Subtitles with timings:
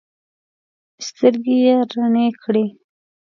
[1.07, 2.65] سترګې یې رڼې کړې.